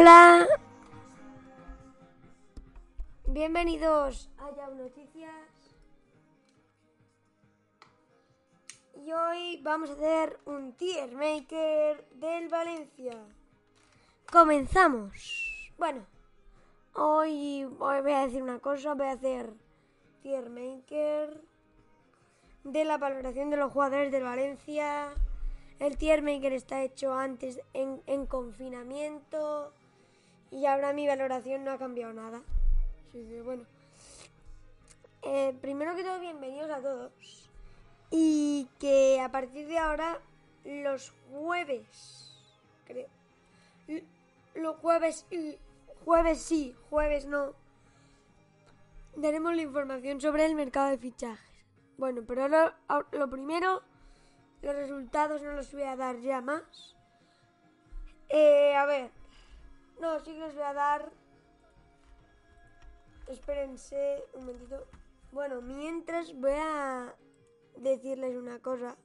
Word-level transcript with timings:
Hola. 0.00 0.46
Bienvenidos 3.26 4.30
a 4.38 4.54
Yahoo 4.54 4.76
Noticias. 4.76 5.32
Y 8.94 9.10
hoy 9.10 9.60
vamos 9.64 9.90
a 9.90 9.94
hacer 9.94 10.38
un 10.44 10.74
tier 10.74 11.10
maker 11.16 12.06
del 12.12 12.48
Valencia. 12.48 13.18
Comenzamos. 14.30 15.74
Bueno, 15.78 16.06
hoy, 16.94 17.64
voy 17.64 18.12
a 18.12 18.24
decir 18.24 18.40
una 18.40 18.60
cosa, 18.60 18.94
voy 18.94 19.08
a 19.08 19.12
hacer 19.14 19.52
tier 20.22 20.48
maker 20.48 21.42
de 22.62 22.84
la 22.84 22.98
valoración 22.98 23.50
de 23.50 23.56
los 23.56 23.72
jugadores 23.72 24.12
del 24.12 24.22
Valencia. 24.22 25.08
El 25.80 25.98
tier 25.98 26.22
maker 26.22 26.52
está 26.52 26.84
hecho 26.84 27.14
antes 27.14 27.60
en 27.74 28.26
confinamiento 28.26 29.72
y 30.50 30.66
ahora 30.66 30.92
mi 30.92 31.06
valoración 31.06 31.64
no 31.64 31.72
ha 31.72 31.78
cambiado 31.78 32.12
nada. 32.12 32.42
Bueno. 33.44 33.64
Eh, 35.22 35.56
primero 35.60 35.94
que 35.96 36.04
todo, 36.04 36.20
bienvenidos 36.20 36.70
a 36.70 36.80
todos. 36.80 37.50
Y 38.10 38.68
que 38.78 39.20
a 39.20 39.30
partir 39.30 39.66
de 39.66 39.78
ahora, 39.78 40.20
los 40.64 41.12
jueves, 41.30 42.34
creo. 42.86 43.08
Los 44.54 44.76
jueves, 44.76 45.26
y- 45.30 45.58
jueves 46.04 46.40
sí, 46.42 46.74
jueves 46.90 47.26
no. 47.26 47.52
Daremos 49.16 49.54
la 49.54 49.62
información 49.62 50.20
sobre 50.20 50.46
el 50.46 50.54
mercado 50.54 50.88
de 50.90 50.98
fichajes. 50.98 51.64
Bueno, 51.96 52.22
pero 52.26 52.42
ahora- 52.42 52.76
lo 53.12 53.28
primero, 53.28 53.82
los 54.62 54.74
resultados 54.74 55.42
no 55.42 55.52
los 55.52 55.72
voy 55.72 55.82
a 55.82 55.96
dar 55.96 56.18
ya 56.20 56.40
más. 56.40 56.96
Eh, 58.28 58.74
a 58.76 58.86
ver. 58.86 59.17
No, 60.00 60.18
sí 60.20 60.32
que 60.34 60.40
les 60.40 60.54
voy 60.54 60.62
a 60.62 60.72
dar. 60.72 61.10
Espérense 63.26 64.24
un 64.34 64.46
momentito. 64.46 64.86
Bueno, 65.32 65.60
mientras 65.60 66.32
voy 66.34 66.52
a 66.56 67.14
decirles 67.76 68.36
una 68.36 68.58
cosa. 68.60 68.96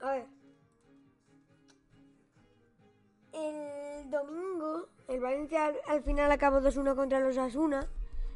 A 0.00 0.10
ver. 0.12 0.26
El 3.32 4.10
domingo, 4.10 4.88
el 5.08 5.20
Valencia 5.20 5.66
al, 5.66 5.76
al 5.88 6.02
final 6.02 6.30
acabó 6.30 6.60
2-1 6.60 6.94
contra 6.94 7.20
los 7.20 7.36
Asuna. 7.38 7.88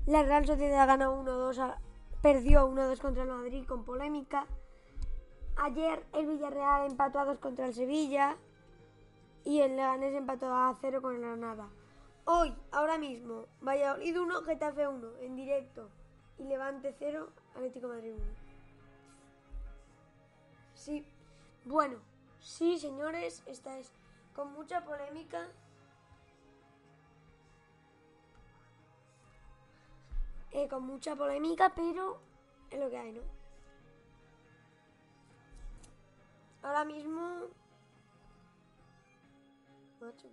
La 0.06 0.22
Real 0.22 0.46
Sociedad 0.46 0.86
ganó 0.86 1.14
1-2, 1.22 1.58
a- 1.58 1.80
perdió 2.22 2.66
1-2 2.68 3.00
contra 3.00 3.22
el 3.24 3.28
Madrid 3.28 3.64
con 3.66 3.84
polémica. 3.84 4.46
Ayer 5.60 6.06
el 6.12 6.26
Villarreal 6.26 6.88
empató 6.88 7.18
a 7.18 7.24
2 7.24 7.38
contra 7.38 7.66
el 7.66 7.74
Sevilla 7.74 8.36
y 9.44 9.60
el 9.60 9.74
Leganés 9.74 10.14
empató 10.14 10.54
a 10.54 10.76
0 10.80 11.02
con 11.02 11.16
el 11.16 11.20
Granada. 11.20 11.68
Hoy, 12.26 12.54
ahora 12.70 12.96
mismo, 12.96 13.46
Valladolid 13.60 14.20
1, 14.20 14.42
Getafe 14.42 14.86
1 14.86 15.16
en 15.20 15.34
directo 15.34 15.90
y 16.38 16.44
Levante 16.44 16.94
0, 16.96 17.32
Atlético 17.56 17.88
Madrid 17.88 18.12
1. 18.14 18.24
Sí, 20.74 21.04
bueno, 21.64 21.98
sí, 22.38 22.78
señores, 22.78 23.42
esta 23.46 23.78
es 23.78 23.90
con 24.36 24.52
mucha 24.52 24.84
polémica. 24.84 25.48
Eh, 30.52 30.68
con 30.68 30.84
mucha 30.84 31.16
polémica, 31.16 31.72
pero 31.74 32.20
es 32.70 32.78
lo 32.78 32.88
que 32.88 32.96
hay, 32.96 33.12
¿no? 33.12 33.37
Ahora 36.62 36.84
mismo. 36.84 37.48
Macho, 40.00 40.28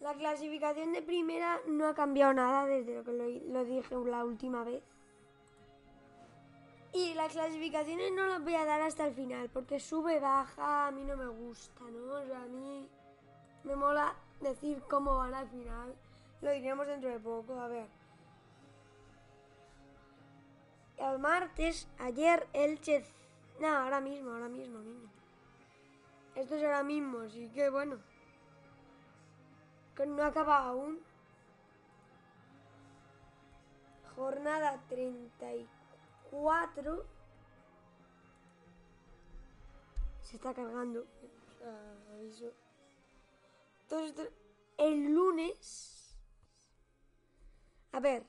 La 0.00 0.14
clasificación 0.14 0.92
de 0.92 1.02
primera 1.02 1.60
no 1.66 1.88
ha 1.88 1.94
cambiado 1.94 2.32
nada 2.32 2.64
desde 2.66 2.94
lo 2.94 3.04
que 3.04 3.12
lo, 3.12 3.24
lo 3.52 3.64
dije 3.64 3.94
la 4.06 4.24
última 4.24 4.62
vez. 4.62 4.82
Y 6.92 7.14
las 7.14 7.32
clasificaciones 7.32 8.12
no 8.12 8.26
las 8.26 8.42
voy 8.42 8.54
a 8.54 8.64
dar 8.64 8.80
hasta 8.80 9.06
el 9.06 9.14
final, 9.14 9.50
porque 9.50 9.78
sube, 9.78 10.20
baja, 10.20 10.86
a 10.86 10.90
mí 10.90 11.04
no 11.04 11.16
me 11.16 11.26
gusta, 11.26 11.82
¿no? 11.84 12.14
O 12.14 12.26
sea, 12.26 12.42
a 12.42 12.46
mí 12.46 12.88
me 13.64 13.76
mola 13.76 14.14
decir 14.40 14.82
cómo 14.88 15.16
van 15.16 15.34
al 15.34 15.48
final. 15.48 15.94
Lo 16.40 16.52
diremos 16.52 16.86
dentro 16.86 17.10
de 17.10 17.18
poco, 17.18 17.60
a 17.60 17.68
ver. 17.68 17.97
El 20.98 21.18
martes, 21.18 21.88
ayer, 21.98 22.46
Elche... 22.52 23.04
No, 23.60 23.68
ahora 23.68 24.00
mismo, 24.00 24.30
ahora 24.30 24.48
mismo, 24.48 24.78
mismo. 24.80 25.10
Esto 26.34 26.56
es 26.56 26.62
ahora 26.62 26.82
mismo, 26.84 27.20
así 27.20 27.48
que 27.50 27.68
bueno. 27.70 27.98
Que 29.96 30.04
no 30.06 30.22
acaba 30.22 30.58
aún. 30.58 31.00
Jornada 34.14 34.80
34. 34.88 37.04
Se 40.22 40.36
está 40.36 40.54
cargando. 40.54 41.04
Ah. 41.64 41.94
Entonces, 43.82 44.30
el 44.76 45.12
lunes. 45.12 46.14
A 47.92 48.00
ver. 48.00 48.24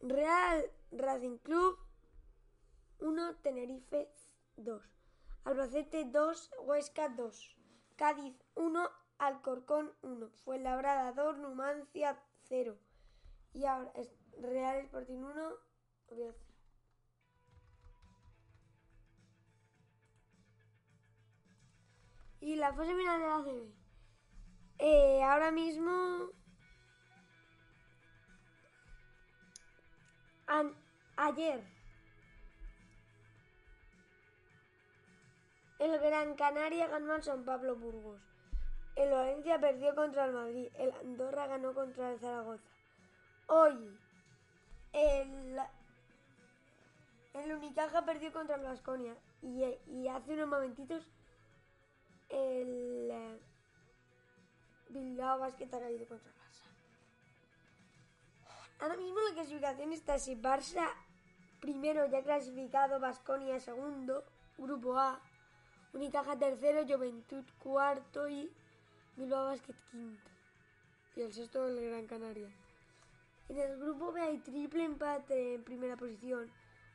Real 0.00 0.70
Racing 0.92 1.38
Club 1.38 1.76
1, 3.00 3.36
Tenerife 3.42 4.08
2. 4.56 4.82
Albacete 5.44 6.04
2, 6.04 6.50
Huesca 6.64 7.08
2. 7.08 7.56
Cádiz 7.96 8.34
1, 8.54 8.88
Alcorcón 9.18 9.92
1. 10.02 10.28
Fuenlabrada 10.44 11.12
2, 11.12 11.38
Numancia 11.38 12.18
0. 12.48 12.76
Y 13.54 13.64
ahora 13.64 13.90
es 13.96 14.14
Real 14.40 14.76
Sporting 14.84 15.18
1, 15.24 15.52
Oviedo 16.08 16.32
0. 16.32 16.52
Y 22.40 22.56
la 22.56 22.72
fase 22.72 22.94
final 22.94 23.20
de 23.20 23.26
la 23.26 23.36
ACB. 23.36 23.72
Eh, 24.78 25.22
ahora 25.22 25.50
mismo. 25.50 26.30
an- 30.48 30.74
ayer. 31.26 31.62
El 35.78 35.98
Gran 35.98 36.34
Canaria 36.36 36.86
ganó 36.86 37.14
al 37.14 37.22
San 37.22 37.44
Pablo 37.44 37.74
Burgos. 37.76 38.20
El 38.94 39.10
Valencia 39.10 39.58
perdió 39.60 39.94
contra 39.94 40.26
el 40.26 40.32
Madrid. 40.32 40.68
El 40.74 40.92
Andorra 40.92 41.46
ganó 41.46 41.74
contra 41.74 42.12
el 42.12 42.20
Zaragoza. 42.20 42.62
Hoy. 43.46 43.98
El. 44.92 45.58
El 47.34 47.52
Unicaja 47.52 48.04
perdió 48.04 48.32
contra 48.32 48.56
el 48.56 48.62
Vasconia. 48.62 49.16
Y, 49.40 50.08
hace 50.08 50.34
unos 50.34 50.48
momentitos. 50.48 51.08
El. 52.28 53.10
eh, 53.10 53.40
Bilbao 54.90 55.38
Basket 55.38 55.74
ha 55.74 55.80
caído 55.80 56.06
contra 56.06 56.30
el 56.30 56.36
Barça. 56.36 56.62
Ahora 58.78 58.96
mismo 58.96 59.18
la 59.20 59.34
clasificación 59.34 59.92
está 59.92 60.14
así. 60.14 60.36
Barça 60.36 60.86
primero 61.62 62.04
ya 62.06 62.22
clasificado, 62.22 62.98
Basconia 62.98 63.58
segundo, 63.60 64.24
Grupo 64.58 64.98
A, 64.98 65.20
Unicaja 65.94 66.36
tercero, 66.36 66.84
Juventud 66.84 67.44
cuarto 67.62 68.28
y 68.28 68.50
Bilbao 69.16 69.46
Basket 69.46 69.76
quinto. 69.90 70.30
Y 71.14 71.20
el 71.20 71.32
sexto 71.32 71.66
el 71.66 71.80
Gran 71.88 72.06
Canaria. 72.06 72.48
En 73.48 73.58
el 73.58 73.78
grupo 73.78 74.12
B 74.12 74.20
hay 74.20 74.38
triple 74.38 74.84
empate 74.84 75.54
en 75.54 75.62
primera 75.62 75.96
posición. 75.96 76.50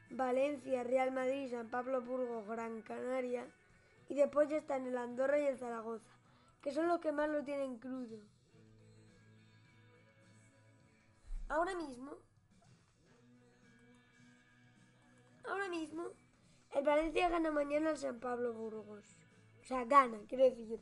Valencia, 0.10 0.84
Real 0.84 1.12
Madrid, 1.12 1.50
San 1.50 1.69
Pablo 1.69 2.02
Burgos, 2.02 2.48
Gran 2.48 2.81
Canaria. 2.81 3.46
Y 4.10 4.16
después 4.16 4.50
ya 4.50 4.58
están 4.58 4.86
el 4.86 4.98
Andorra 4.98 5.40
y 5.40 5.46
el 5.46 5.58
Zaragoza, 5.58 6.10
que 6.62 6.72
son 6.72 6.88
los 6.88 7.00
que 7.00 7.12
más 7.12 7.30
lo 7.30 7.44
tienen 7.44 7.78
crudo. 7.78 8.18
Ahora 11.48 11.75
mismo, 11.75 12.18
ahora 15.48 15.68
mismo, 15.70 16.12
el 16.74 16.84
Valencia 16.84 17.30
gana 17.30 17.52
mañana 17.52 17.92
al 17.92 17.98
San 17.98 18.20
Pablo 18.20 18.54
Burgos. 18.54 19.06
O 19.62 19.64
sea, 19.64 19.86
gana, 19.86 20.20
quiero 20.28 20.44
decir. 20.44 20.80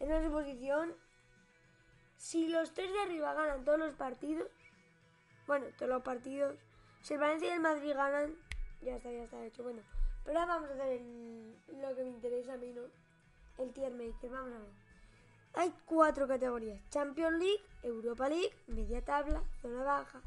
En 0.00 0.12
una 0.12 0.30
posición, 0.30 0.94
si 2.16 2.48
los 2.48 2.72
tres 2.72 2.92
de 2.92 3.00
arriba 3.00 3.34
ganan 3.34 3.64
todos 3.64 3.78
los 3.78 3.94
partidos, 3.94 4.48
bueno, 5.46 5.66
todos 5.76 5.88
los 5.90 6.02
partidos, 6.02 6.56
si 7.02 7.14
el 7.14 7.20
Valencia 7.20 7.48
y 7.48 7.52
el 7.52 7.60
Madrid 7.60 7.92
ganan, 7.94 8.34
ya 8.80 8.96
está, 8.96 9.10
ya 9.10 9.24
está 9.24 9.44
hecho. 9.44 9.62
Bueno, 9.62 9.82
pero 10.24 10.40
ahora 10.40 10.54
vamos 10.54 10.70
a 10.70 10.74
hacer 10.74 11.00
lo 11.00 11.94
que 11.94 12.02
me 12.02 12.10
interesa 12.10 12.54
a 12.54 12.56
mí, 12.56 12.72
¿no? 12.72 12.82
El 13.58 13.72
tier 13.72 13.92
maker, 13.92 14.30
vamos 14.30 14.52
a 14.54 14.58
ver. 14.58 14.84
Hay 15.54 15.72
cuatro 15.84 16.26
categorías: 16.26 16.80
Champions 16.90 17.38
League, 17.38 17.62
Europa 17.82 18.28
League, 18.28 18.52
media 18.66 19.04
tabla, 19.04 19.42
zona 19.60 19.84
baja. 19.84 20.22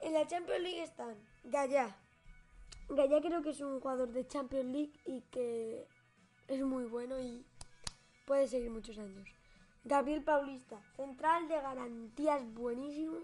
En 0.00 0.12
la 0.12 0.26
Champions 0.26 0.62
League 0.62 0.82
están 0.82 1.16
Gaya. 1.44 1.96
Gaya 2.88 3.20
creo 3.20 3.42
que 3.42 3.50
es 3.50 3.60
un 3.60 3.80
jugador 3.80 4.12
de 4.12 4.26
Champions 4.26 4.66
League 4.66 4.92
y 5.06 5.22
que 5.30 5.86
es 6.48 6.62
muy 6.62 6.84
bueno 6.84 7.18
y 7.20 7.46
puede 8.26 8.46
seguir 8.46 8.70
muchos 8.70 8.98
años. 8.98 9.28
Gabriel 9.84 10.22
Paulista, 10.22 10.80
central 10.94 11.48
de 11.48 11.54
garantías 11.54 12.52
buenísimo. 12.52 13.18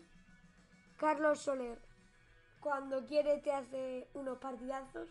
Carlos 0.97 1.41
Soler, 1.41 1.79
cuando 2.61 3.05
quiere 3.05 3.39
te 3.39 3.53
hace 3.53 4.09
unos 4.15 4.39
partidazos 4.39 5.09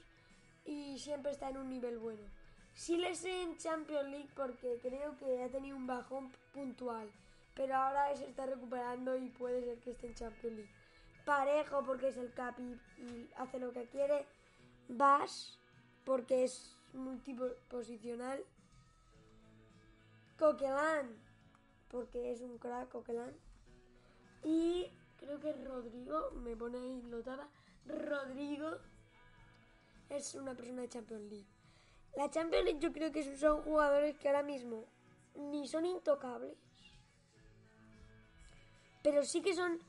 y 0.65 0.97
siempre 0.97 1.31
está 1.31 1.49
en 1.49 1.57
un 1.57 1.69
nivel 1.69 1.99
bueno. 1.99 2.23
Sí 2.73 2.97
le 2.97 3.15
sé 3.15 3.43
en 3.43 3.57
Champions 3.57 4.09
League 4.09 4.29
porque 4.35 4.79
creo 4.81 5.15
que 5.17 5.43
ha 5.43 5.49
tenido 5.49 5.77
un 5.77 5.85
bajón 5.85 6.31
puntual, 6.53 7.09
pero 7.53 7.75
ahora 7.75 8.15
se 8.15 8.27
está 8.27 8.47
recuperando 8.47 9.15
y 9.15 9.29
puede 9.29 9.63
ser 9.63 9.79
que 9.79 9.91
esté 9.91 10.07
en 10.07 10.15
Champions 10.15 10.55
League. 10.55 10.84
Parejo 11.25 11.83
porque 11.83 12.09
es 12.09 12.17
el 12.17 12.31
capi 12.33 12.79
y 12.97 13.29
hace 13.37 13.59
lo 13.59 13.71
que 13.71 13.87
quiere. 13.87 14.25
Bash 14.87 15.55
porque 16.03 16.43
es 16.43 16.77
multiposicional. 16.93 18.43
Coquelin 20.37 21.25
porque 21.89 22.31
es 22.31 22.41
un 22.41 22.57
crack 22.57 22.89
Coquelin. 22.89 23.35
Y 24.43 24.91
creo 25.17 25.39
que 25.39 25.53
Rodrigo, 25.53 26.31
me 26.31 26.55
pone 26.55 26.77
ahí 26.77 27.01
notada, 27.03 27.49
Rodrigo 27.87 28.77
es 30.09 30.35
una 30.35 30.55
persona 30.55 30.83
de 30.83 30.89
Champions 30.89 31.23
League. 31.29 31.47
La 32.15 32.29
Champions 32.29 32.65
League 32.65 32.79
yo 32.79 32.91
creo 32.91 33.11
que 33.11 33.37
son 33.37 33.61
jugadores 33.63 34.17
que 34.17 34.27
ahora 34.27 34.43
mismo 34.43 34.85
ni 35.35 35.67
son 35.67 35.85
intocables, 35.85 36.57
pero 39.03 39.23
sí 39.23 39.41
que 39.41 39.53
son, 39.53 39.79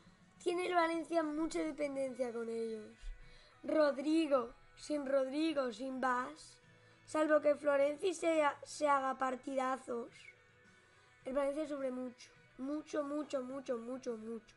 tiene 0.47 0.67
el 0.67 0.75
Valencia 0.75 1.25
mucha 1.25 1.59
dependencia 1.59 2.33
con 2.33 2.49
ellos. 2.49 2.97
Rodrigo, 3.65 4.55
sin 4.77 5.05
Rodrigo, 5.05 5.73
sin 5.73 6.01
Bas, 6.01 6.61
salvo 7.05 7.41
que 7.41 7.57
Florenzi 7.57 8.15
se, 8.15 8.45
se 8.63 8.87
haga 8.87 9.19
partidazos, 9.19 10.09
el 11.25 11.35
Valencia 11.35 11.67
sufre 11.67 11.91
mucho, 11.91 12.31
mucho, 12.59 13.03
mucho, 13.03 13.43
mucho, 13.43 13.77
mucho, 13.77 14.17
mucho. 14.17 14.55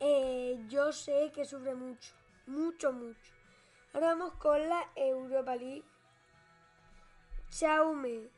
Eh, 0.00 0.60
yo 0.68 0.92
sé 0.92 1.30
que 1.32 1.44
sufre 1.44 1.76
mucho, 1.76 2.12
mucho, 2.48 2.92
mucho. 2.92 3.32
Ahora 3.92 4.08
vamos 4.08 4.34
con 4.34 4.68
la 4.68 4.90
Europa 4.96 5.54
League. 5.54 5.84
Chaume, 7.50 8.28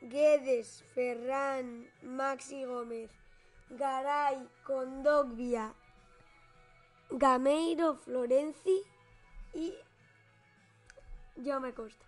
Guedes, 0.00 0.82
Ferran, 0.94 1.86
Maxi 2.00 2.64
Gómez, 2.64 3.10
Garay, 3.72 4.46
Condogbia, 4.64 5.74
Gameiro, 7.10 7.94
Florenzi 7.94 8.82
y 9.54 9.74
me 11.60 11.72
Costa. 11.72 12.04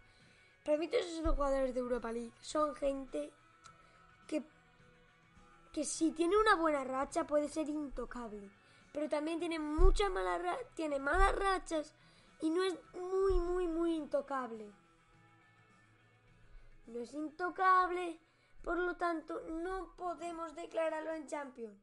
Para 0.65 0.79
mí 0.79 0.89
todos 0.89 1.07
esos 1.07 1.35
jugadores 1.35 1.75
de 1.75 1.81
Europa 1.81 2.13
League 2.13 2.33
son 2.41 2.75
gente 2.75 3.33
que, 4.27 4.43
que 5.73 5.85
si 5.85 6.13
tiene 6.13 6.37
una 6.37 6.57
buena 6.57 6.85
racha 6.85 7.27
puede 7.27 7.49
ser 7.49 7.69
intocable. 7.69 8.51
Pero 8.93 9.09
también 9.09 9.41
tiene 9.41 9.59
muchas 9.59 10.11
malas 10.11 10.41
tiene 10.75 10.99
malas 10.99 11.35
rachas 11.35 11.95
y 12.41 12.51
no 12.51 12.63
es 12.63 12.79
muy, 12.95 13.41
muy, 13.41 13.67
muy 13.67 13.95
intocable. 13.95 14.71
No 16.87 17.01
es 17.01 17.15
intocable, 17.15 18.21
por 18.65 18.79
lo 18.79 18.97
tanto 18.97 19.43
no 19.43 19.95
podemos 19.97 20.55
declararlo 20.55 21.13
en 21.13 21.27
Champions. 21.27 21.79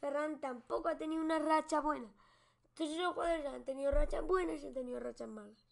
Ferran 0.00 0.40
tampoco 0.40 0.88
ha 0.88 0.96
tenido 0.96 1.22
una 1.22 1.38
racha 1.38 1.80
buena. 1.80 2.12
Entonces 2.70 2.98
los 2.98 3.14
jugadores 3.14 3.46
han 3.46 3.64
tenido 3.64 3.92
rachas 3.92 4.26
buenas 4.26 4.62
y 4.62 4.66
han 4.66 4.74
tenido 4.74 4.98
rachas 4.98 5.28
malas. 5.28 5.64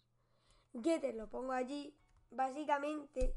Getter 0.81 1.15
lo 1.15 1.29
pongo 1.29 1.51
allí, 1.51 1.93
básicamente 2.31 3.35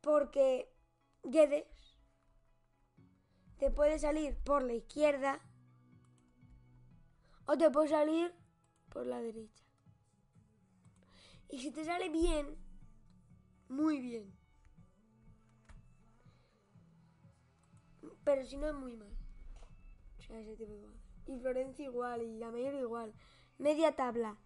porque 0.00 0.72
Guedes 1.24 1.66
te 3.58 3.70
puede 3.72 3.98
salir 3.98 4.38
por 4.44 4.62
la 4.62 4.74
izquierda 4.74 5.40
o 7.46 7.58
te 7.58 7.70
puede 7.70 7.88
salir 7.88 8.32
por 8.88 9.04
la 9.06 9.20
derecha. 9.20 9.64
Y 11.48 11.58
si 11.58 11.72
te 11.72 11.84
sale 11.84 12.08
bien, 12.08 12.63
muy 13.74 14.00
bien. 14.00 14.32
Pero 18.24 18.44
si 18.46 18.56
no 18.56 18.68
es 18.68 18.74
muy 18.74 18.96
mal. 18.96 19.12
O 20.18 20.22
sea, 20.22 20.38
ese 20.38 20.56
tipo 20.56 20.72
de 20.72 21.32
Y 21.32 21.38
Florencia 21.38 21.84
igual, 21.84 22.22
y 22.22 22.38
Gameiro 22.38 22.78
igual. 22.78 23.12
Media 23.58 23.94
tabla. 23.94 24.38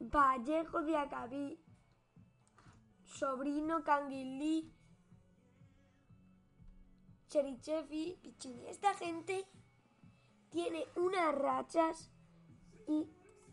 Vallejo 0.00 0.82
de 0.82 0.96
Acabí. 0.96 1.60
Sobrino 3.04 3.82
Canguilí. 3.84 4.72
Cherichefi, 7.28 8.18
Pichini. 8.22 8.68
Esta 8.68 8.94
gente 8.94 9.44
tiene 10.50 10.84
unas 10.94 11.34
rachas 11.34 12.10
y 12.86 13.08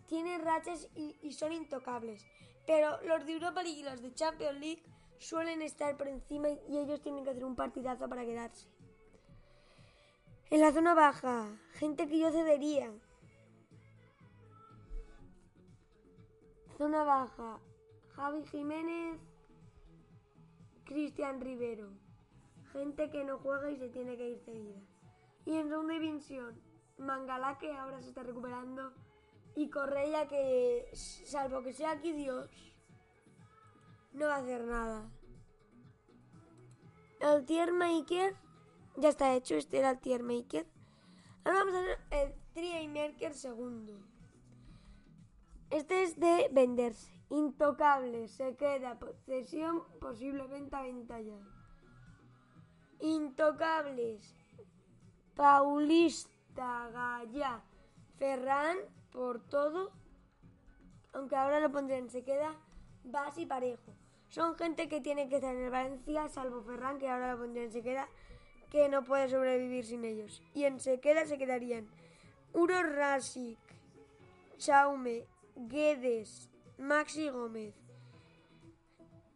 tiene 0.08 0.38
rachas 0.38 0.90
y, 0.94 1.32
son 1.32 1.52
intocables. 1.54 2.24
Pero 2.66 3.02
los 3.04 3.26
de 3.26 3.34
Europa 3.34 3.64
League 3.64 3.80
y 3.80 3.84
los 3.84 4.02
de 4.02 4.14
Champions 4.14 4.60
League 4.60 4.84
suelen 5.20 5.62
estar 5.62 5.98
por 5.98 6.08
encima 6.08 6.50
y 6.50 6.78
ellos 6.78 7.02
tienen 7.02 7.24
que 7.24 7.32
hacer 7.32 7.46
un 7.46 7.56
partidazo 7.56 8.08
para 8.10 8.26
quedarse. 8.26 8.68
En 10.50 10.62
la 10.62 10.72
zona 10.72 10.94
baja, 10.94 11.48
gente 11.74 12.08
que 12.08 12.20
yo 12.20 12.32
cedería. 12.32 12.92
Zona 16.78 17.04
baja, 17.04 17.60
Javi 18.16 18.44
Jiménez, 18.46 19.20
Cristian 20.86 21.40
Rivero. 21.40 21.90
Gente 22.74 23.10
que 23.10 23.24
no 23.24 23.38
juega 23.38 23.70
y 23.70 23.78
se 23.78 23.90
tiene 23.90 24.18
que 24.18 24.30
ir 24.30 24.40
cedida. 24.40 24.80
Y 25.46 25.58
en 25.58 25.70
segunda 25.70 25.94
división, 25.94 26.60
Mangala 26.98 27.58
que 27.58 27.72
ahora 27.72 28.02
se 28.02 28.10
está 28.10 28.24
recuperando 28.24 28.94
y 29.56 29.70
Correia 29.70 30.28
que 30.28 30.90
salvo 30.94 31.62
que 31.62 31.74
sea 31.74 31.92
aquí 31.92 32.12
Dios 32.14 32.50
no 34.14 34.26
va 34.26 34.36
a 34.36 34.40
hacer 34.40 34.66
nada. 34.66 35.10
El 37.20 37.46
tier 37.46 37.72
maker 37.72 38.36
ya 38.98 39.10
está 39.10 39.34
hecho, 39.34 39.56
este 39.56 39.80
era 39.80 39.92
el 39.92 40.00
tier 40.00 40.24
maker. 40.24 40.66
Ahora 41.44 41.60
vamos 41.60 41.76
a 41.76 42.16
hacer 42.16 42.36
el 42.56 42.90
maker 42.90 43.34
segundo. 43.34 43.94
Este 45.70 46.04
es 46.04 46.20
de 46.20 46.50
venderse. 46.52 47.12
Intocable, 47.30 48.28
se 48.28 48.58
queda, 48.58 49.00
posesión, 49.00 49.84
posible 50.02 50.46
venta, 50.48 50.82
venta 50.82 51.22
ya. 51.22 51.40
Intocables, 53.00 54.36
Paulista. 55.36 56.32
Tagaya, 56.56 57.62
Ferran 58.18 58.78
por 59.12 59.40
todo, 59.40 59.92
aunque 61.14 61.36
ahora 61.36 61.60
lo 61.60 61.72
pondrán, 61.72 62.10
se 62.10 62.24
queda 62.24 62.56
Bas 63.04 63.38
y 63.38 63.46
Parejo. 63.46 63.94
Son 64.30 64.56
gente 64.56 64.88
que 64.88 65.02
tiene 65.02 65.28
que 65.28 65.36
estar 65.36 65.54
en 65.54 65.64
el 65.64 65.70
Valencia, 65.70 66.30
salvo 66.30 66.62
Ferran, 66.62 67.00
que 67.00 67.10
ahora 67.10 67.34
lo 67.34 67.40
pondrán, 67.40 67.72
se 67.72 67.84
queda, 67.84 68.08
que 68.70 68.88
no 68.88 69.04
puede 69.04 69.30
sobrevivir 69.30 69.86
sin 69.86 70.06
ellos. 70.06 70.42
Y 70.54 70.64
en 70.64 70.80
se 70.80 71.00
queda 71.00 71.26
se 71.26 71.38
quedarían 71.38 71.90
Uro 72.54 72.82
Rasic, 72.84 73.60
Chaume, 74.58 75.26
Guedes, 75.56 76.50
Maxi 76.78 77.30
Gómez, 77.30 77.76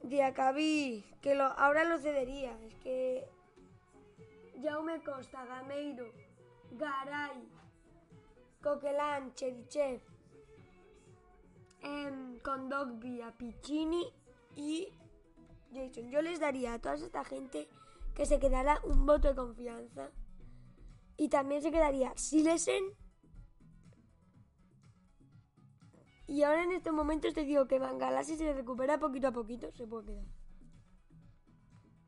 Diacabí, 0.01 1.03
que 1.21 1.35
lo, 1.35 1.45
ahora 1.45 1.83
lo 1.83 1.97
cedería, 1.97 2.57
es 2.63 2.75
que 2.75 3.27
Jaume 4.61 5.03
Costa, 5.03 5.45
Gameiro, 5.45 6.11
Garay, 6.71 7.49
Coquelin, 8.65 9.31
Cherichev, 9.35 10.01
eh, 11.83 12.39
Condogbia, 12.43 13.31
Piccini 13.37 14.11
y 14.55 14.91
Jason. 15.71 16.09
Yo 16.09 16.23
les 16.23 16.39
daría 16.39 16.73
a 16.73 16.79
toda 16.79 16.95
esta 16.95 17.23
gente 17.23 17.69
que 18.15 18.25
se 18.25 18.39
quedara 18.39 18.81
un 18.83 19.05
voto 19.05 19.27
de 19.27 19.35
confianza. 19.35 20.09
Y 21.15 21.29
también 21.29 21.61
se 21.61 21.71
quedaría 21.71 22.11
Silesen. 22.17 22.83
Y 26.25 26.41
ahora 26.41 26.63
en 26.63 26.71
estos 26.71 26.91
momentos 26.91 27.35
te 27.35 27.43
digo 27.43 27.67
que 27.67 27.79
Mangala 27.79 28.23
si 28.23 28.35
se 28.35 28.51
recupera 28.51 28.97
poquito 28.97 29.27
a 29.27 29.31
poquito 29.31 29.71
se 29.73 29.85
puede 29.85 30.07
quedar. 30.07 30.25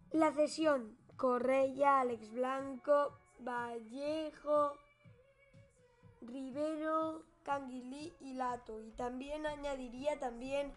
La 0.09 0.31
cesión. 0.31 0.97
Correia, 1.17 2.01
Alex 2.01 2.31
Blanco, 2.31 3.19
Vallejo, 3.39 4.73
Rivero, 6.21 7.23
Canguilí 7.43 8.13
y 8.19 8.33
Lato. 8.33 8.81
Y 8.81 8.91
también 8.91 9.45
añadiría 9.45 10.19
también 10.19 10.71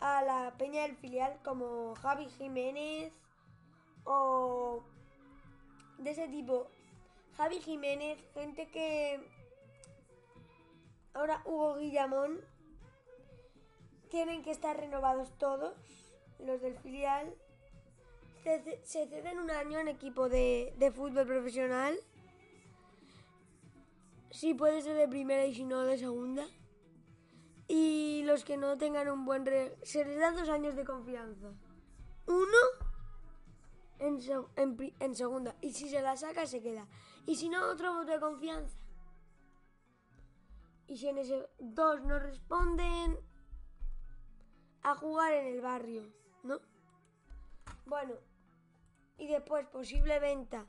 a 0.00 0.22
la 0.22 0.54
peña 0.58 0.82
del 0.82 0.96
filial 0.96 1.38
como 1.44 1.94
Javi 1.96 2.26
Jiménez 2.26 3.12
o 4.04 4.82
de 5.98 6.10
ese 6.10 6.28
tipo. 6.28 6.68
Javi 7.36 7.60
Jiménez, 7.60 8.18
gente 8.34 8.68
que... 8.68 9.20
Ahora 11.14 11.42
Hugo 11.44 11.76
Guillamón. 11.76 12.40
Tienen 14.10 14.42
que 14.42 14.52
estar 14.52 14.76
renovados 14.76 15.36
todos, 15.36 15.74
los 16.38 16.60
del 16.60 16.78
filial. 16.78 17.34
Se, 18.44 18.80
se 18.84 19.08
ceden 19.08 19.40
un 19.40 19.50
año 19.50 19.80
en 19.80 19.88
equipo 19.88 20.28
de, 20.28 20.72
de 20.78 20.92
fútbol 20.92 21.26
profesional. 21.26 21.98
Si 24.30 24.54
puede 24.54 24.82
ser 24.82 24.96
de 24.96 25.08
primera 25.08 25.46
y 25.46 25.54
si 25.54 25.64
no 25.64 25.82
de 25.82 25.98
segunda. 25.98 26.46
Y 27.68 28.22
los 28.24 28.44
que 28.44 28.56
no 28.56 28.76
tengan 28.78 29.08
un 29.08 29.24
buen... 29.24 29.44
Re 29.46 29.76
se 29.82 30.04
les 30.04 30.18
da 30.18 30.32
dos 30.32 30.48
años 30.48 30.76
de 30.76 30.84
confianza. 30.84 31.52
Uno 32.26 32.58
en, 33.98 34.20
en, 34.56 34.94
en, 35.00 35.14
segunda. 35.14 35.56
Y 35.60 35.72
si 35.72 35.88
se 35.88 36.02
la 36.02 36.16
saca, 36.16 36.46
se 36.46 36.62
queda. 36.62 36.86
Y 37.26 37.36
si 37.36 37.48
no, 37.48 37.70
otro 37.70 37.94
voto 37.94 38.12
de 38.12 38.20
confianza. 38.20 38.78
Y 40.86 40.96
si 40.96 41.08
en 41.08 41.18
ese 41.18 41.48
dos 41.58 42.02
no 42.02 42.18
responden, 42.18 43.18
a 44.86 44.94
jugar 44.94 45.32
en 45.32 45.46
el 45.46 45.60
barrio, 45.60 46.12
¿no? 46.44 46.60
Bueno, 47.86 48.14
y 49.18 49.26
después 49.26 49.66
posible 49.66 50.20
venta. 50.20 50.64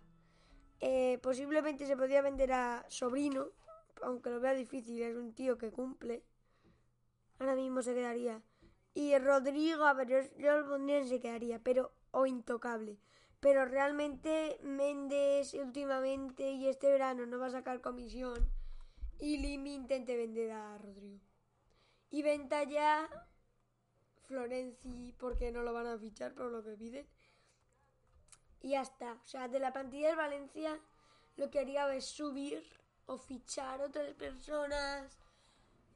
Eh, 0.80 1.20
posiblemente 1.22 1.88
se 1.88 1.98
podría 1.98 2.22
vender 2.22 2.52
a 2.54 2.86
sobrino, 2.90 3.48
aunque 4.02 4.30
lo 4.30 4.40
vea 4.40 4.54
difícil, 4.54 5.02
es 5.02 5.16
un 5.16 5.34
tío 5.34 5.58
que 5.58 5.72
cumple. 5.72 6.24
Ahora 7.40 7.56
mismo 7.56 7.82
se 7.82 7.94
quedaría. 7.94 8.42
Y 8.94 9.18
Rodrigo, 9.18 9.86
a 9.86 9.94
ver, 9.94 10.32
yo, 10.38 10.62
lo 10.62 10.68
pondría 10.68 11.06
se 11.06 11.20
quedaría, 11.20 11.60
pero 11.60 11.94
o 12.12 12.26
intocable. 12.26 12.98
Pero 13.40 13.66
realmente 13.66 14.60
Méndez 14.64 15.54
últimamente 15.54 16.52
y 16.52 16.68
este 16.68 16.88
verano 16.88 17.26
no 17.28 17.38
va 17.38 17.48
a 17.48 17.52
sacar 17.52 17.82
comisión. 17.82 18.50
Y 19.20 19.38
Limi 19.38 19.76
intente 19.76 20.18
vender 20.18 20.52
a 20.52 20.78
Rodrigo. 20.78 21.20
Y 22.10 22.24
venta 22.24 22.64
ya 22.64 23.08
Florenzi 24.24 25.14
porque 25.18 25.52
no 25.52 25.62
lo 25.62 25.74
van 25.74 25.88
a 25.88 25.98
fichar 25.98 26.34
por 26.34 26.52
lo 26.52 26.64
que 26.64 26.76
piden. 26.76 27.08
Y 28.62 28.70
ya 28.70 28.82
está. 28.82 29.14
O 29.14 29.28
sea, 29.28 29.48
de 29.48 29.60
la 29.60 29.74
plantilla 29.74 30.08
del 30.08 30.18
Valencia 30.18 30.80
lo 31.36 31.50
que 31.50 31.60
haría 31.60 31.94
es 31.94 32.06
subir 32.06 32.64
o 33.06 33.18
fichar 33.18 33.82
otras 33.82 34.14
personas 34.16 35.18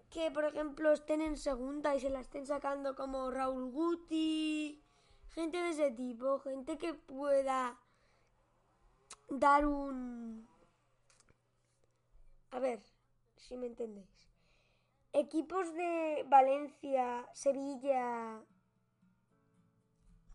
que, 0.10 0.30
por 0.30 0.46
ejemplo, 0.46 0.92
estén 0.92 1.22
en 1.22 1.38
segunda 1.38 1.96
y 1.96 2.00
se 2.00 2.10
la 2.10 2.20
estén 2.20 2.46
sacando 2.46 2.96
como 2.96 3.32
Raúl 3.32 3.72
Guti. 3.72 4.84
Gente 5.30 5.58
de 5.58 5.70
ese 5.70 5.92
tipo, 5.92 6.40
gente 6.40 6.78
que 6.78 6.94
pueda 6.94 7.80
dar 9.30 9.66
un... 9.66 10.48
A 12.52 12.60
ver, 12.60 12.84
si 13.38 13.56
me 13.58 13.68
entendéis 13.68 14.32
equipos 15.14 15.74
de 15.74 16.26
Valencia, 16.28 17.28
Sevilla, 17.34 18.42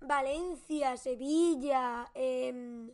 Valencia, 0.01 0.97
Sevilla, 0.97 2.11
eh, 2.15 2.91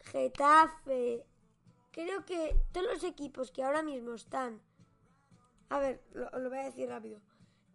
Getafe. 0.00 1.26
Creo 1.90 2.24
que 2.24 2.56
todos 2.72 2.86
los 2.86 3.04
equipos 3.04 3.50
que 3.50 3.62
ahora 3.62 3.82
mismo 3.82 4.14
están. 4.14 4.60
A 5.68 5.78
ver, 5.78 6.02
lo, 6.12 6.30
lo, 6.38 6.48
voy 6.48 6.58
a 6.58 6.64
decir 6.64 6.88
rápido. 6.88 7.20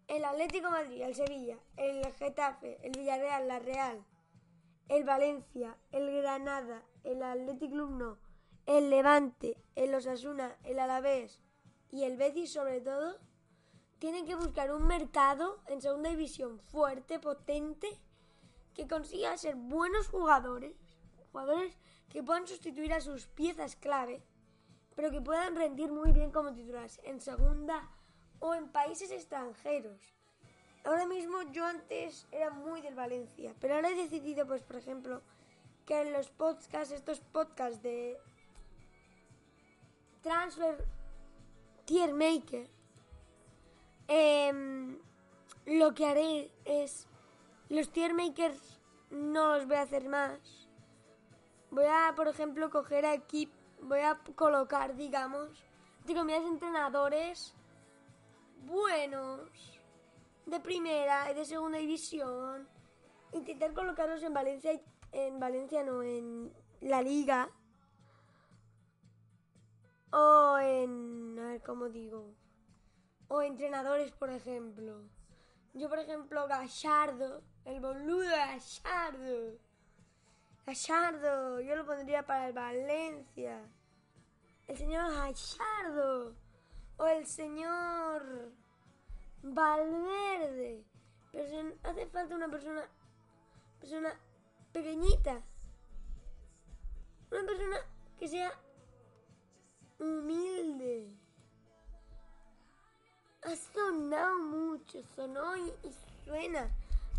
El 0.08 0.24
Atlético 0.24 0.70
Madrid, 0.70 1.02
el 1.02 1.16
Sevilla, 1.16 1.58
el 1.78 2.06
Getafe, 2.14 2.78
el 2.84 2.92
Villarreal, 2.92 3.48
la 3.48 3.60
Real, 3.60 4.06
el 4.88 5.04
Valencia, 5.04 5.78
el 5.92 6.12
Granada, 6.22 6.84
el 7.04 7.24
Atlético 7.24 7.74
Club 7.74 7.90
no, 7.92 8.18
el 8.66 8.90
Levante, 8.90 9.58
el 9.76 9.94
Osasuna, 9.96 10.58
el 10.64 10.80
Alavés, 10.80 11.42
y 11.92 12.04
el 12.04 12.18
Betis 12.18 12.54
sobre 12.54 12.82
todo 12.82 13.18
tienen 14.00 14.25
que 14.25 14.36
buscar 14.36 14.72
un 14.72 14.88
mercado 14.88 15.62
en 15.68 15.82
segunda 15.82 16.10
división 16.10 16.60
fuerte, 16.60 17.20
potente, 17.20 17.88
que 18.74 18.88
consiga 18.88 19.38
ser 19.38 19.56
buenos 19.56 20.08
jugadores, 20.08 20.75
jugadores 21.32 21.78
que 22.10 22.24
puedan 22.24 22.48
sustituir 22.48 22.94
a 22.94 23.02
sus 23.02 23.28
piezas 23.28 23.75
clave, 23.75 24.22
pero 24.96 25.12
que 25.12 25.22
puedan 25.22 25.56
rendir 25.56 25.92
muy 25.92 26.12
bien 26.12 26.32
como 26.32 26.54
titulares 26.54 27.00
en 27.04 27.22
segunda 27.22 27.90
o 28.40 28.54
en 28.54 28.70
países 28.70 29.12
extranjeros. 29.12 30.14
Ahora 30.84 31.08
mismo 31.08 31.42
yo 31.52 31.66
antes 31.66 32.28
era 32.32 32.52
muy 32.52 32.82
del 32.82 32.96
Valencia, 32.96 33.56
pero 33.60 33.75
ahora 33.75 33.90
he 33.90 33.96
decidido, 33.96 34.46
pues 34.46 34.62
por 34.62 34.75
ejemplo, 34.75 35.22
que 35.86 36.02
en 36.02 36.14
los 36.14 36.30
podcasts, 36.30 36.94
estos 36.94 37.22
podcasts 37.22 37.82
de 37.82 38.18
transfer 40.22 40.86
tier 41.86 42.14
maker, 42.14 42.70
eh, 44.08 44.98
lo 45.66 45.94
que 45.94 46.06
haré 46.06 46.52
es 46.66 47.08
los 47.70 47.90
tier 47.90 48.14
makers 48.14 48.80
no 49.10 49.56
los 49.56 49.68
voy 49.68 49.78
a 49.78 49.82
hacer 49.82 50.08
más. 50.08 50.68
Voy 51.72 51.86
a, 51.86 52.14
por 52.16 52.28
ejemplo, 52.28 52.70
coger 52.70 53.06
a 53.06 53.14
equipo, 53.14 53.54
voy 53.82 54.00
a 54.00 54.20
colocar, 54.36 54.96
digamos, 54.96 55.50
digo, 56.06 56.24
mis 56.24 56.38
entrenadores 56.38 57.54
buenos 58.66 59.82
de 60.46 60.60
primera 60.60 61.32
y 61.32 61.36
de 61.36 61.46
segunda 61.46 61.78
división. 61.78 62.68
Intentar 63.34 63.74
colocarlos 63.74 64.24
en 64.24 64.34
Valencia, 64.34 64.80
en 65.12 65.40
Valencia 65.40 65.84
no, 65.84 66.02
en 66.02 66.54
la 66.82 67.02
liga 67.02 67.50
o 70.12 70.58
en, 70.60 71.38
a 71.40 71.48
ver 71.50 71.64
cómo 71.64 71.90
digo, 71.90 72.34
o 73.27 73.41
entrenadores, 73.41 74.12
por 74.12 74.29
ejemplo. 74.29 75.01
Yo, 75.74 75.89
por 75.89 76.00
ejemplo, 76.00 76.48
Gallardo, 76.48 77.44
el 77.65 77.79
boludo 77.82 78.29
Gallardo. 78.29 79.60
Gallardo, 80.65 81.60
yo 81.60 81.75
lo 81.75 81.86
pondría 81.86 82.25
para 82.25 82.48
el 82.48 82.53
Valencia. 82.53 83.62
El 84.67 84.77
señor 84.77 85.12
Gallardo. 85.13 86.36
O 86.98 87.05
el 87.05 87.25
señor 87.27 88.53
Valverde. 89.44 90.86
Pero 91.32 91.74
hace 91.84 92.05
falta 92.08 92.36
una 92.36 92.50
persona, 92.50 92.89
persona 93.79 94.17
pequeñita. 94.72 95.41
Una 97.32 97.46
persona 97.46 97.77
que 98.17 98.27
sea 98.29 98.51
humilde. 100.00 101.25
Ha 103.46 103.56
sonado 103.56 104.40
mucho, 104.40 105.02
sonó 105.16 105.56
y, 105.56 105.72
suena 106.25 106.68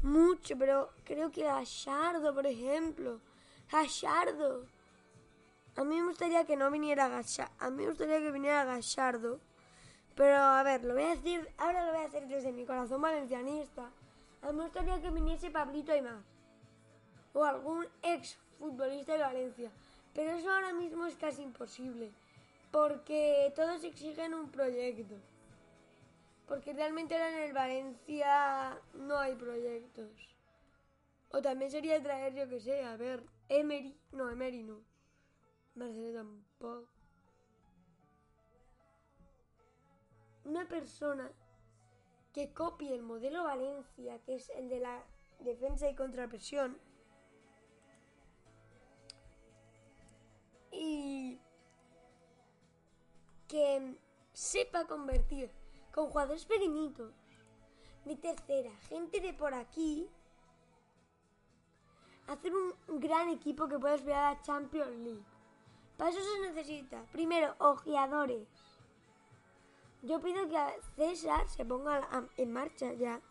mucho, 0.03 0.59
pero 0.59 0.91
creo 1.05 1.31
que 1.31 1.45
Gallardo, 1.45 2.35
por 2.35 2.47
ejemplo. 2.47 3.21
Gallardo. 3.71 4.65
A 5.77 5.85
mí 5.85 6.01
me 6.01 6.09
gustaría 6.09 6.45
que 6.45 6.57
no 6.57 6.71
viniera 6.71 7.09
Gallardo. 7.09 7.55
A 7.61 7.71
mí 7.71 7.83
me 7.83 7.89
gustaría 7.89 8.19
que 8.19 8.31
viniera 8.31 8.65
Gallardo. 8.65 9.39
Pero 10.15 10.37
a 10.37 10.63
ver, 10.63 10.85
lo 10.85 10.95
voy 10.95 11.05
a 11.05 11.17
decir, 11.17 11.49
ahora 11.59 11.87
lo 11.87 11.93
voy 11.93 12.03
a 12.03 12.07
hacer 12.09 12.27
desde 12.27 12.51
mi 12.53 12.65
corazón 12.65 13.01
valencianista. 13.01 13.91
A 14.43 14.51
mí 14.51 14.59
me 14.59 14.65
gustaría 14.65 15.01
que 15.01 15.11
viniese 15.11 15.51
Pablito 15.51 15.93
Aymar. 15.93 16.23
O 17.35 17.45
algún 17.45 17.87
ex 18.03 18.37
futbolista 18.59 19.13
de 19.13 19.21
Valencia. 19.21 19.71
Pero 20.15 20.33
eso 20.33 20.51
ahora 20.51 20.73
mismo 20.73 21.07
es 21.07 21.15
casi 21.17 21.43
imposible 21.43 22.11
porque 22.77 23.53
todos 23.57 23.83
exigen 23.85 24.35
un 24.35 24.51
proyecto. 24.51 25.15
Porque 26.47 26.73
realmente 26.73 27.15
ahora 27.15 27.37
en 27.37 27.43
el 27.43 27.53
Valencia 27.53 28.81
no 28.95 29.19
hay 29.19 29.35
proyectos. 29.35 30.11
O 31.31 31.43
también 31.43 31.71
sería 31.71 32.01
traer, 32.03 32.35
yo 32.35 32.49
que 32.49 32.61
sé, 32.61 32.85
a 32.85 32.97
ver, 32.97 33.25
Emery. 33.49 33.99
No, 34.13 34.31
Emery 34.31 34.63
no. 34.63 34.81
Marcelo 35.75 36.15
tampoco. 36.15 36.89
Una 40.45 40.69
persona 40.69 41.31
que 42.33 42.53
copie 42.53 42.95
el 42.95 43.03
modelo 43.03 43.45
Valencia, 43.45 44.21
que 44.21 44.37
es 44.37 44.49
el 44.51 44.69
de 44.69 44.81
la 44.81 45.05
defensa 45.41 45.91
y 45.91 45.97
contrapresión. 45.97 46.79
Y 50.71 51.41
que 53.49 53.97
sepa 54.33 54.87
convertir 54.87 55.51
con 55.97 56.09
jugadores 56.09 56.45
pequeñitos 56.45 57.11
de 58.05 58.17
tercera, 58.17 58.71
gente 58.91 59.19
de 59.19 59.33
por 59.33 59.55
aquí, 59.55 60.07
hacer 62.27 62.53
un 62.55 63.01
gran 63.01 63.31
equipo 63.31 63.67
que 63.67 63.79
pueda 63.79 63.95
aspirar 63.95 64.25
a 64.25 64.35
la 64.35 64.43
Champions 64.43 64.95
League. 64.99 65.25
Para 65.97 66.11
eso 66.11 66.21
se 66.21 66.53
necesita, 66.53 67.03
primero, 67.13 67.55
ojeadores. 67.59 68.47
Yo 70.03 70.21
pido 70.21 70.47
que 70.49 70.59
César 70.97 71.49
se 71.49 71.65
ponga 71.65 72.29
en 72.37 72.53
marcha 72.53 72.93
ya. 72.93 73.23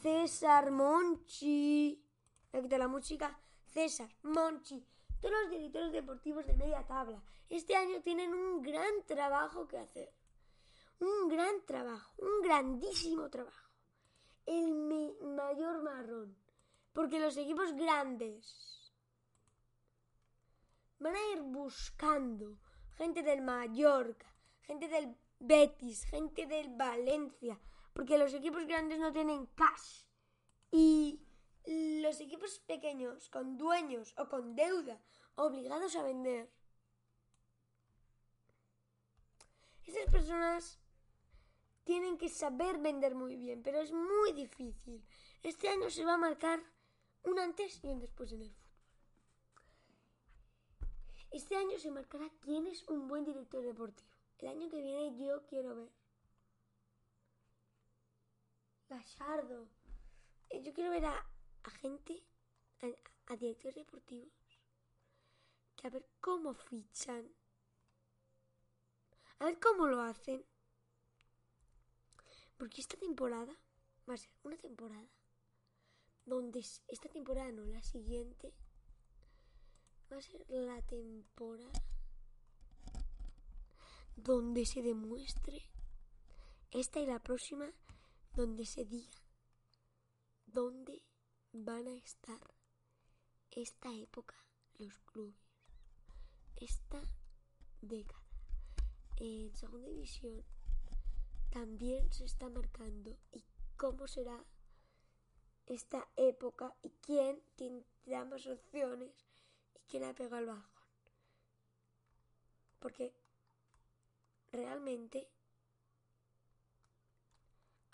César, 0.00 0.70
Monchi. 0.70 2.00
Le 2.52 2.62
quito 2.62 2.78
la 2.78 2.86
música. 2.86 3.36
César, 3.66 4.08
Monchi, 4.22 4.86
todos 5.20 5.34
los 5.42 5.50
directores 5.50 5.90
deportivos 5.90 6.46
de 6.46 6.54
media 6.54 6.86
tabla. 6.86 7.20
Este 7.50 7.74
año 7.74 8.00
tienen 8.02 8.32
un 8.32 8.62
gran 8.62 9.02
trabajo 9.04 9.66
que 9.66 9.78
hacer. 9.78 10.17
Un 11.00 11.28
gran 11.28 11.64
trabajo, 11.66 12.14
un 12.18 12.42
grandísimo 12.42 13.30
trabajo. 13.30 13.70
El 14.46 14.72
mayor 15.36 15.82
marrón. 15.82 16.36
Porque 16.92 17.20
los 17.20 17.36
equipos 17.36 17.72
grandes 17.74 18.92
van 20.98 21.14
a 21.14 21.32
ir 21.32 21.42
buscando 21.42 22.58
gente 22.96 23.22
del 23.22 23.42
Mallorca, 23.42 24.26
gente 24.62 24.88
del 24.88 25.16
Betis, 25.38 26.04
gente 26.04 26.46
del 26.46 26.74
Valencia, 26.76 27.60
porque 27.92 28.18
los 28.18 28.34
equipos 28.34 28.66
grandes 28.66 28.98
no 28.98 29.12
tienen 29.12 29.46
cash. 29.54 30.04
Y 30.72 31.22
los 32.02 32.20
equipos 32.20 32.58
pequeños, 32.60 33.28
con 33.28 33.56
dueños 33.56 34.14
o 34.18 34.28
con 34.28 34.56
deuda, 34.56 35.00
obligados 35.36 35.94
a 35.96 36.02
vender, 36.02 36.50
esas 39.84 40.10
personas 40.12 40.78
tienen 41.88 42.18
que 42.18 42.28
saber 42.28 42.76
vender 42.76 43.14
muy 43.14 43.34
bien, 43.34 43.62
pero 43.62 43.80
es 43.80 43.92
muy 43.92 44.32
difícil. 44.34 45.02
Este 45.42 45.70
año 45.70 45.88
se 45.88 46.04
va 46.04 46.14
a 46.14 46.18
marcar 46.18 46.62
un 47.22 47.38
antes 47.38 47.82
y 47.82 47.86
un 47.86 47.98
después 47.98 48.30
en 48.32 48.42
el 48.42 48.50
fútbol. 48.50 48.68
Este 51.30 51.56
año 51.56 51.78
se 51.78 51.90
marcará 51.90 52.28
quién 52.42 52.66
es 52.66 52.86
un 52.88 53.08
buen 53.08 53.24
director 53.24 53.62
deportivo. 53.62 54.10
El 54.36 54.48
año 54.48 54.68
que 54.68 54.82
viene 54.82 55.16
yo 55.16 55.46
quiero 55.46 55.74
ver. 55.76 55.90
Gallardo. 58.90 59.70
Eh, 60.50 60.60
yo 60.62 60.74
quiero 60.74 60.90
ver 60.90 61.06
a, 61.06 61.26
gente, 61.80 62.22
a, 62.82 63.32
a 63.32 63.36
directores 63.36 63.76
deportivos, 63.76 64.28
que 65.74 65.86
a 65.86 65.90
ver 65.90 66.06
cómo 66.20 66.52
fichan. 66.52 67.34
A 69.38 69.46
ver 69.46 69.58
cómo 69.58 69.86
lo 69.86 70.02
hacen. 70.02 70.44
Porque 72.58 72.82
esta 72.82 72.98
temporada 72.98 73.58
va 74.08 74.14
a 74.14 74.18
ser 74.18 74.30
una 74.42 74.58
temporada 74.58 75.08
donde 76.26 76.60
esta 76.60 77.08
temporada 77.08 77.50
no, 77.52 77.64
la 77.64 77.82
siguiente 77.82 78.52
va 80.12 80.18
a 80.18 80.22
ser 80.22 80.44
la 80.48 80.82
temporada 80.82 81.82
donde 84.16 84.66
se 84.66 84.82
demuestre 84.82 85.62
esta 86.70 87.00
y 87.00 87.06
la 87.06 87.22
próxima 87.22 87.72
donde 88.34 88.66
se 88.66 88.84
diga 88.84 89.22
dónde 90.44 91.02
van 91.52 91.86
a 91.86 91.96
estar 91.96 92.54
esta 93.50 93.94
época 93.96 94.34
los 94.76 94.98
clubes 95.00 95.48
esta 96.60 97.00
década. 97.80 98.22
En 99.16 99.54
segunda 99.54 99.88
división 99.88 100.44
también 101.50 102.12
se 102.12 102.24
está 102.24 102.48
marcando. 102.48 103.16
Y 103.32 103.44
cómo 103.76 104.08
será 104.08 104.44
esta 105.66 106.08
época 106.16 106.74
y 106.82 106.90
quién 107.02 107.40
tendrá 107.56 108.24
más 108.24 108.46
opciones 108.46 109.12
y 109.74 109.78
quién 109.88 110.04
ha 110.04 110.14
pegado 110.14 110.38
el 110.38 110.46
bajón. 110.46 110.84
Porque 112.80 113.12
realmente 114.52 115.28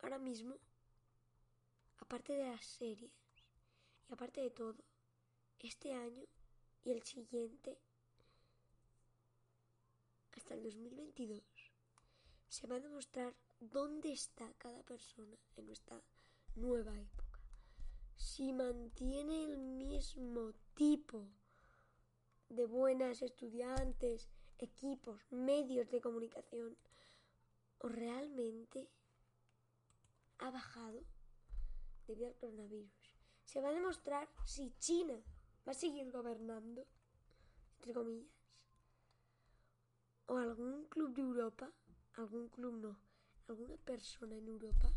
ahora 0.02 0.18
mismo, 0.18 0.56
aparte 1.98 2.34
de 2.34 2.48
las 2.48 2.64
series 2.64 3.12
y 4.08 4.12
aparte 4.12 4.40
de 4.40 4.50
todo, 4.50 4.76
este 5.58 5.94
año 5.94 6.24
y 6.84 6.90
el 6.90 7.02
siguiente, 7.02 7.78
hasta 10.32 10.54
el 10.54 10.62
2022, 10.62 11.42
se 12.54 12.68
va 12.68 12.76
a 12.76 12.80
demostrar 12.80 13.34
dónde 13.58 14.12
está 14.12 14.48
cada 14.58 14.80
persona 14.84 15.36
en 15.56 15.66
nuestra 15.66 16.00
nueva 16.54 16.96
época. 17.00 17.40
Si 18.14 18.52
mantiene 18.52 19.42
el 19.42 19.58
mismo 19.58 20.52
tipo 20.74 21.26
de 22.48 22.64
buenas 22.66 23.22
estudiantes, 23.22 24.28
equipos, 24.58 25.20
medios 25.32 25.90
de 25.90 26.00
comunicación, 26.00 26.76
o 27.78 27.88
realmente 27.88 28.88
ha 30.38 30.50
bajado 30.52 31.02
debido 32.06 32.28
al 32.28 32.36
coronavirus. 32.36 33.18
Se 33.42 33.60
va 33.60 33.70
a 33.70 33.74
demostrar 33.80 34.28
si 34.44 34.70
China 34.78 35.20
va 35.66 35.72
a 35.72 35.74
seguir 35.74 36.08
gobernando, 36.12 36.86
entre 37.78 37.94
comillas, 37.94 38.32
o 40.26 40.36
algún 40.36 40.86
club 40.86 41.14
de 41.14 41.22
Europa, 41.22 41.72
algún 42.16 42.48
club 42.48 42.74
no, 42.74 42.98
alguna 43.48 43.76
persona 43.78 44.36
en 44.36 44.48
Europa 44.48 44.92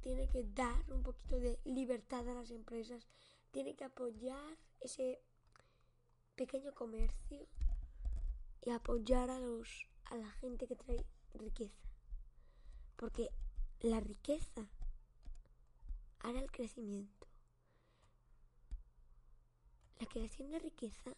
tiene 0.00 0.28
que 0.28 0.44
dar 0.44 0.92
un 0.92 1.02
poquito 1.02 1.38
de 1.38 1.58
libertad 1.64 2.28
a 2.28 2.34
las 2.34 2.50
empresas, 2.50 3.08
tiene 3.50 3.74
que 3.74 3.84
apoyar 3.84 4.56
ese 4.80 5.20
pequeño 6.36 6.72
comercio 6.74 7.46
y 8.62 8.70
apoyar 8.70 9.30
a 9.30 9.40
los 9.40 9.86
a 10.06 10.16
la 10.16 10.30
gente 10.30 10.66
que 10.66 10.76
trae 10.76 11.04
riqueza. 11.34 11.86
Porque 12.96 13.30
la 13.80 14.00
riqueza 14.00 14.68
hará 16.20 16.40
el 16.40 16.50
crecimiento. 16.50 17.26
La 20.00 20.06
creación 20.06 20.50
de 20.50 20.58
riqueza 20.58 21.12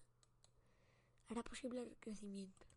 hará 1.29 1.43
posible 1.43 1.83
el 1.83 1.97
crecimiento. 1.99 2.70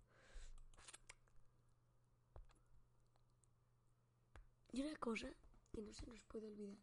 Y 4.74 4.82
una 4.82 4.96
cosa 4.96 5.28
que 5.72 5.84
no 5.84 5.94
se 5.94 6.04
nos 6.08 6.24
puede 6.24 6.48
olvidar 6.48 6.80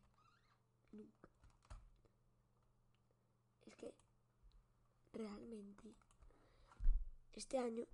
nunca 0.92 1.28
es 3.66 3.74
que 3.74 3.92
realmente 5.12 5.96
este 7.32 7.58
año 7.58 7.84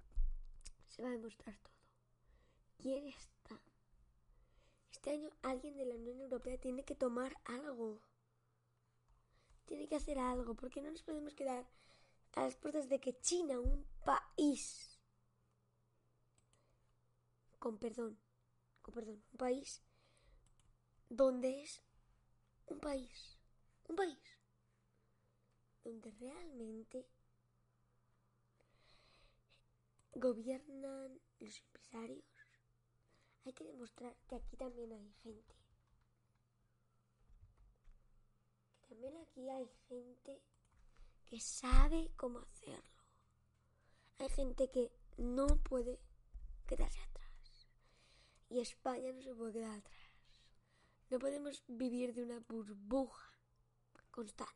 se 0.85 1.03
va 1.03 1.09
a 1.09 1.13
demostrar 1.13 1.57
todo. 1.61 1.73
¿Quién 2.77 3.07
está? 3.07 3.59
Este 4.93 5.13
año 5.13 5.31
alguien 5.41 5.79
de 5.79 5.87
la 5.87 5.95
Unión 5.95 6.21
Europea 6.21 6.61
tiene 6.61 6.85
que 6.85 6.95
tomar 6.95 7.35
algo. 7.47 8.03
Tiene 9.65 9.89
que 9.89 9.97
hacer 9.97 10.19
algo, 10.19 10.55
porque 10.55 10.83
no 10.83 10.91
nos 10.91 11.03
podemos 11.03 11.35
quedar 11.35 11.67
a 12.35 12.43
las 12.43 12.57
puertas 12.57 12.91
de 12.91 13.01
que 13.01 13.19
China, 13.21 13.59
un 13.61 13.87
país, 14.05 15.01
con 17.59 17.79
perdón, 17.79 18.19
con 18.83 18.93
perdón, 18.93 19.25
un 19.33 19.39
país 19.39 19.86
donde 21.09 21.63
es 21.63 21.83
un 22.67 22.81
país, 22.81 23.39
un 23.89 23.97
país, 23.97 24.19
donde 25.85 26.11
realmente 26.13 27.07
gobiernan 30.15 31.21
los 31.41 31.61
empresarios, 31.61 32.25
hay 33.45 33.53
que 33.53 33.65
demostrar 33.65 34.17
que 34.29 34.37
aquí 34.37 34.57
también 34.57 34.93
hay 34.93 35.13
gente. 35.23 35.55
Que 38.81 38.89
también 38.89 39.17
aquí 39.19 39.49
hay 39.49 39.69
gente 39.89 40.43
que 41.27 41.41
sabe 41.41 42.11
cómo 42.17 42.41
hacerlo. 42.41 43.03
Hay 44.19 44.29
gente 44.31 44.69
que 44.71 44.91
no 45.17 45.47
puede 45.63 46.01
quedarse 46.67 46.99
atrás. 47.01 47.69
Y 48.49 48.61
España 48.61 49.13
no 49.13 49.23
se 49.23 49.35
puede 49.35 49.53
quedar 49.53 49.79
atrás. 49.79 50.06
No 51.11 51.19
podemos 51.19 51.63
vivir 51.69 52.15
de 52.15 52.23
una 52.25 52.41
burbuja 52.41 53.33
constante. 54.11 54.53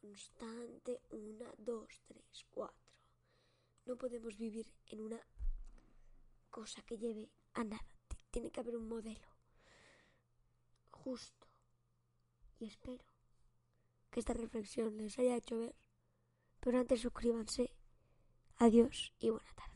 Constante, 0.00 1.00
una, 1.10 1.52
dos, 1.58 2.02
tres, 2.06 2.44
cuatro. 2.50 2.76
No 3.86 3.96
podemos 3.96 4.36
vivir 4.36 4.72
en 4.86 5.00
una 5.00 5.20
cosa 6.50 6.82
que 6.82 6.98
lleve 6.98 7.30
a 7.54 7.64
nada. 7.64 7.86
Tiene 8.30 8.50
que 8.50 8.60
haber 8.60 8.76
un 8.76 8.88
modelo 8.88 9.28
justo. 10.90 11.46
Y 12.58 12.66
espero 12.66 13.04
que 14.10 14.20
esta 14.20 14.34
reflexión 14.34 14.96
les 14.96 15.18
haya 15.18 15.36
hecho 15.36 15.58
ver. 15.58 15.74
Pero 16.60 16.78
antes 16.78 17.00
suscríbanse. 17.00 17.74
Adiós 18.58 19.12
y 19.18 19.30
buena 19.30 19.52
tarde. 19.54 19.71